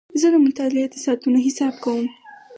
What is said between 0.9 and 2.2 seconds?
د ساعتونو حساب کوم.